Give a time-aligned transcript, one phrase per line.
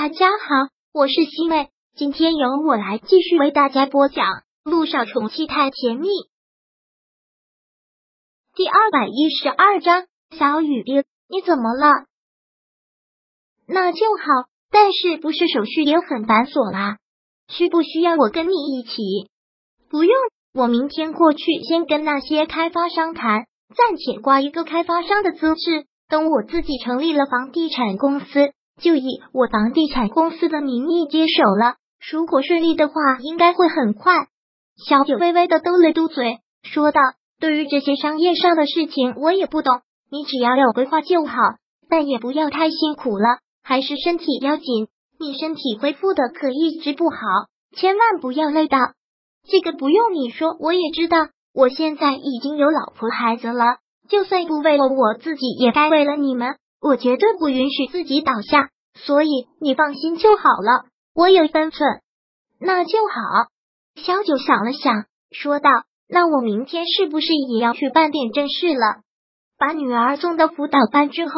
[0.00, 4.26] 大家好，我是西妹，今天由我来继续为大家播讲
[4.62, 6.06] 《路上宠妻太甜蜜》
[8.54, 10.06] 第二百一十二章。
[10.38, 12.06] 小雨滴，你怎么了？
[13.66, 16.98] 那就好，但是不是手续也很繁琐啦？
[17.48, 19.02] 需不需要我跟你一起？
[19.90, 20.14] 不用，
[20.54, 28.52] 我明天过去，先跟那些开发商谈，暂且挂一个开发商的资质，等我自己成立了房地产公司。
[28.80, 31.76] 就以我房地产公司的名义接手了，
[32.10, 34.14] 如果顺利的话，应该会很快。
[34.86, 37.00] 小九微微的嘟了嘟嘴，说道
[37.40, 41.34] ：“对于这些商业上的事情，我也不懂，你只要有规划就好，
[41.90, 44.88] 但也不要太辛苦了，还是身体要紧。
[45.18, 47.16] 你身体恢复的可一直不好，
[47.76, 48.78] 千万不要累到。
[49.50, 51.16] 这个不用你说，我也知道。
[51.52, 60.86] 我现在已经有老婆孩子了，就算不为了我自己，也该为了你们。”我绝对不允许自己倒下，所以你放心就好了。
[61.14, 62.00] 我有分寸，
[62.60, 63.48] 那就好。
[63.96, 65.70] 小九想了想，说道
[66.08, 69.02] ：“那我明天是不是也要去办点正事了？
[69.58, 71.32] 把女儿送到辅导班之后，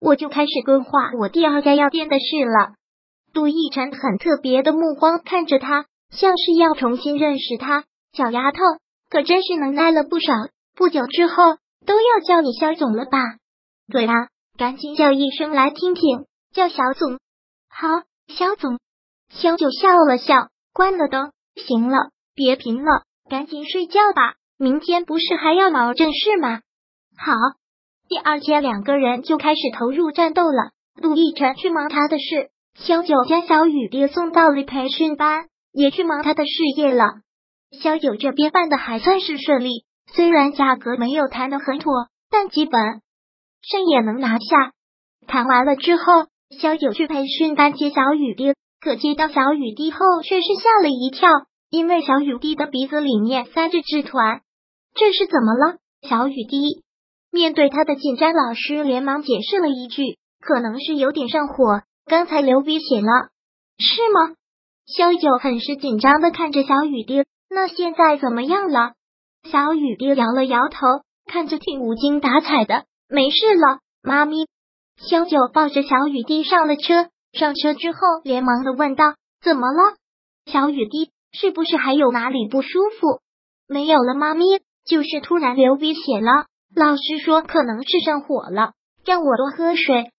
[0.00, 2.74] 我就开始规划我第二家药店的事了。”
[3.34, 7.82] 杜奕晨很特别的目光看着他，像是要重新认识他。
[8.12, 8.60] 小丫头
[9.10, 10.32] 可真是能耐了不少，
[10.76, 11.34] 不久之后
[11.84, 13.18] 都要叫你肖总了吧？
[13.90, 14.28] 对啊。
[14.56, 17.18] 赶紧叫一声来听听，叫小总。
[17.68, 17.88] 好，
[18.28, 18.78] 肖总。
[19.30, 21.32] 萧九笑了笑，关了灯。
[21.56, 24.34] 行了，别贫了，赶紧睡觉吧。
[24.56, 26.60] 明天不是还要忙正事吗？
[27.16, 27.32] 好。
[28.08, 30.70] 第二天，两个人就开始投入战斗了。
[30.94, 37.04] 陆亦辰去忙他的事，萧九将小雨滴送到了培训班，也去忙他的事业了。
[37.82, 41.92] 萧九这边办的还算是顺利，虽然价格没有谈的很妥，
[42.30, 43.00] 但基本。
[43.68, 44.72] 胜也能拿下。
[45.26, 46.04] 谈完了之后，
[46.58, 51.30] 小九去培训班接小雨滴，可接到小雨滴后，却是吓了一跳，
[51.70, 54.42] 因为小雨滴的鼻子里面塞着纸团。
[54.94, 55.78] 这是怎么了？
[56.02, 56.82] 小雨滴
[57.32, 63.30] 面对他的紧张，老师连忙解释了一句：“可能是有点上火，刚才流鼻血了，
[63.78, 64.36] 是吗？”
[64.86, 68.92] 小九很是紧张的看着小雨滴，那现在怎么样了？
[69.50, 70.86] 小雨滴摇了摇头，
[71.26, 72.84] 看着挺无精打采的。
[73.14, 74.48] 没事了，妈咪。
[74.96, 79.04] 萧九抱着小雨滴上了车，上车之后连忙的问道
[79.40, 79.94] ：“怎么了？
[80.46, 83.20] 小雨滴是不是还有哪里不舒服？”
[83.70, 84.44] 没有了，妈咪，
[84.84, 86.46] 就是突然流鼻血了。
[86.74, 88.72] 老师说可能是上火了，
[89.04, 90.10] 让我多喝水。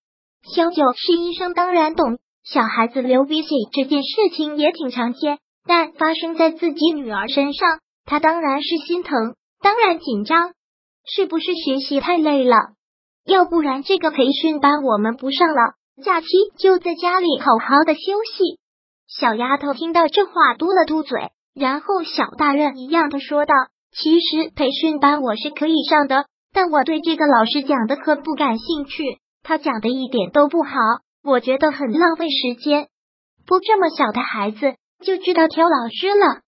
[0.53, 10.53] 萧九是医生，当然懂，小孩子流鼻血这件事情也挺常见，但发生在自己女儿身上，他当然是心疼，当然紧张。
[11.07, 12.55] 是不是学习太累了？
[13.25, 16.27] 要不然这个培训班我们不上了，假期
[16.59, 18.59] 就在家里好好的休息。
[19.07, 23.53] 小丫头听到这话嘟了嘟嘴，然后小大人一样的说道
[23.91, 30.71] ：“其实培训班我是可以上的，但我对这个老师讲的课不感兴趣，他讲的一点都不好，
[31.23, 32.89] 我觉得很浪费时间。
[33.47, 36.41] 不这么小的孩子就知道挑老师了，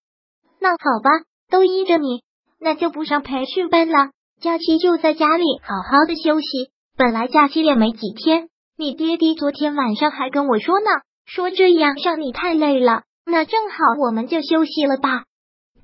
[0.59, 1.09] 那好吧，
[1.49, 2.21] 都依着你，
[2.59, 6.47] 那就不上培训班了。”假期就在家里好好的休息。
[6.95, 10.85] 本来假期也没几天，你爹爹昨天晚上还跟我说呢，
[11.25, 13.03] 说这样让你太累了。
[13.25, 15.23] 那正好，我们就休息了吧。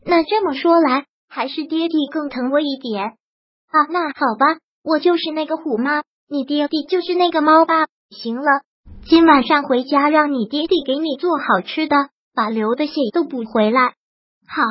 [0.05, 3.85] 那这么说来，还是爹爹更疼我一点啊？
[3.89, 7.87] 那好吧，我就是那个虎妈，你爹爹就是那个猫吧。
[8.11, 8.61] 行了，
[9.05, 11.95] 今晚上回家让你爹爹给你做好吃的，
[12.35, 13.95] 把流的血都补回来。
[14.47, 14.61] 好。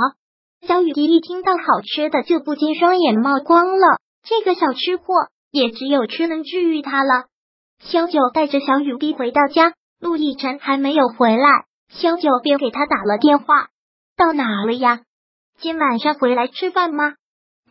[0.67, 3.99] 小雨滴一听到好吃的，就不禁双眼冒光了。
[4.23, 5.15] 这个小吃货
[5.51, 7.25] 也只有吃能治愈他了。
[7.81, 13.71] 萧九带着小雨滴回到家，陆亦辰还没有回来，萧九便给他打了电话。
[14.17, 15.01] 到哪了呀？
[15.59, 17.15] 今晚上回来吃饭吗？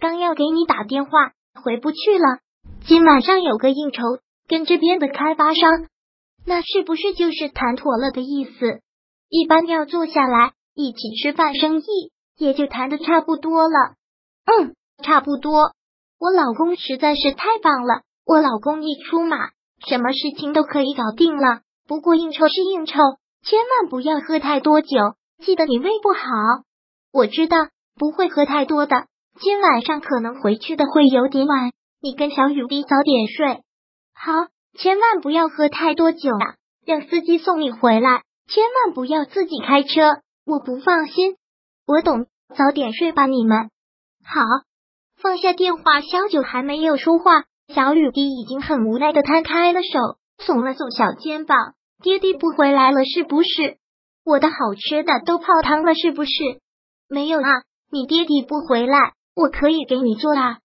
[0.02, 1.12] 刚要给你打电话，
[1.64, 2.40] 回不去了。
[2.86, 4.02] 今晚上有个应酬，
[4.50, 5.88] 跟这边的开发商，
[6.46, 8.82] 那是不是就是谈妥了的意思？
[9.30, 12.12] 一般要坐下来一起吃饭，生意。
[12.42, 13.94] 也就谈的差不多了，
[14.46, 14.74] 嗯，
[15.04, 15.74] 差不多。
[16.20, 19.38] 我老公实在是太棒了，我老公一出马，
[19.88, 21.62] 什么事情都可以搞定了。
[21.88, 22.94] 不过应酬是应酬，
[23.44, 24.98] 千万不要喝太多酒，
[25.46, 26.20] 记得你胃不好。
[27.14, 27.58] 我知道
[27.96, 29.06] 不会喝太多的，
[29.40, 31.72] 今晚上可能回去的会有点晚，
[32.02, 33.62] 你跟小雨滴早点睡。
[34.16, 36.56] 好，千万不要喝太多酒啊，
[36.88, 41.36] 让司机送你回来，千万不要自己开车，我不放心。
[41.86, 42.26] 我懂。
[42.54, 43.70] 早点睡吧，你们
[44.26, 44.42] 好。
[45.22, 53.78] 放下电话，小九还没有说话，小雨滴已经很无奈的摊开了手，耸了耸小肩膀，爹地不回来了是不是？
[54.26, 56.32] 我的好吃的都泡汤了是不是？
[57.08, 60.58] 没有啊，你爹地不回来，我可以给你做啊。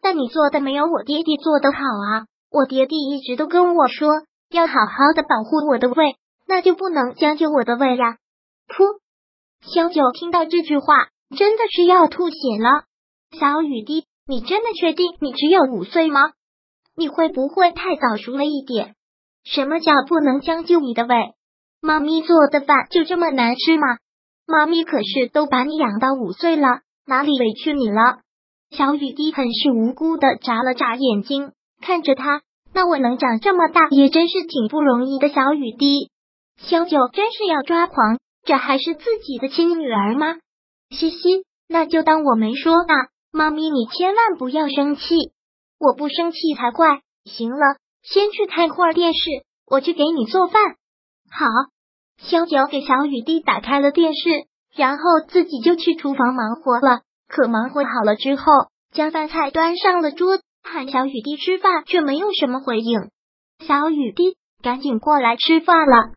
[0.00, 2.26] 但你做的没有我爹地做的好啊。
[2.50, 6.16] 我爹地一直都跟我说要好好的保护我的胃，
[6.46, 8.16] 那就不能将就我的胃呀。
[8.68, 9.00] 噗！
[9.62, 12.84] 小九听到这句话，真的是要吐血了。
[13.38, 16.20] 小雨滴，你真的确定你只有五岁吗？
[16.96, 18.94] 你会不会太早熟了一点？
[19.44, 21.34] 什么叫不能将就你的胃？
[21.80, 23.98] 妈咪做的饭就这么难吃吗？
[24.46, 28.20] 妈咪可是都把你养到五岁了，哪里委屈你了？
[28.70, 32.42] 小雨滴很是无辜的眨了眨眼睛，看着他。
[32.72, 35.28] 那我能长这么大，也真是挺不容易的。
[35.28, 36.10] 小雨滴，
[36.58, 38.18] 小九真是要抓狂。
[38.44, 40.36] 这还是自己的亲女儿吗？
[40.90, 42.94] 嘻嘻，那就当我没说啊。
[43.32, 45.32] 猫咪，你千万不要生气，
[45.78, 47.00] 我不生气才怪。
[47.24, 49.18] 行了，先去看会儿电视，
[49.66, 50.62] 我去给你做饭。
[51.30, 51.46] 好，
[52.18, 57.00] 小九给小雨滴打开了电视，然后自己就去厨房忙活了。
[57.28, 58.44] 可忙活好了之后，
[58.92, 63.10] 将饭菜端上了桌，喊小雨滴吃饭，却没有什么回应。
[63.66, 66.12] 小雨滴，赶紧过来吃饭了。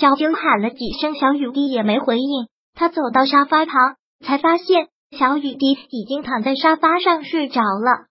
[0.00, 2.48] 小九喊了几声，小雨滴也没回应。
[2.74, 8.06] 他走到沙发旁，才发现小雨滴已经躺在沙发上睡着了。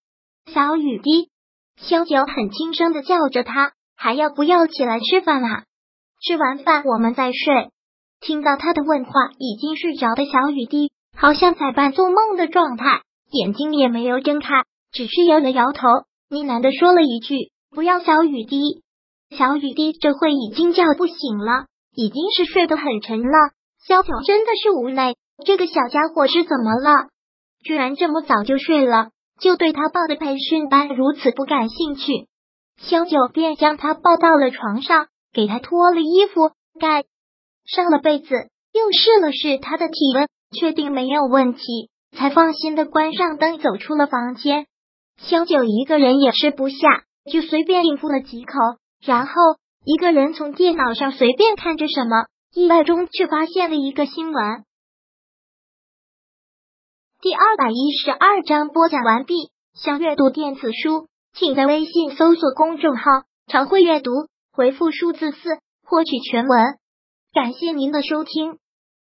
[0.52, 1.30] 小雨滴，
[1.78, 5.64] 小九很轻声的叫着他，还要不要起来吃饭啊？
[6.22, 7.70] 吃完饭我们再睡。
[8.20, 13.02] 听到他的问话，已经睡着的小雨滴好像在半做梦的状态，
[13.32, 15.88] 眼睛也没有睁开，只是摇了摇头，
[16.30, 18.82] 呢喃的说了一句：“不要。”小雨滴。
[19.38, 23.52] 小雨滴这会已经叫不醒了，已经是睡得很沉了。
[23.86, 25.14] 萧九真的是无奈，
[25.46, 27.10] 这个小家伙是怎么了？
[27.64, 32.28] 居然这么早就睡了，就对他报的培训班如此不感兴趣。
[32.78, 37.06] 萧九便将他抱到了床上，给他脱了衣服，盖
[37.66, 38.28] 上了被子，
[38.74, 40.28] 又试了试他的体温，
[40.60, 44.66] 确定没有问题，才放心的关上灯，走出了房间。
[45.18, 46.78] 萧九一个人也吃不下，
[47.32, 48.54] 就随便应付了几口。
[49.06, 49.34] 然后
[49.84, 54.64] 一个人从电脑上随便看着什么，意外中却发现了一个新闻。
[57.20, 59.50] 第二百一十二章播讲完毕。
[59.74, 63.02] 想阅读电子书，请在微信搜索公众号
[63.52, 64.12] “常会阅读”，
[64.54, 65.38] 回复数字四
[65.84, 66.78] 获取全文。
[67.34, 68.60] 感谢您的收听。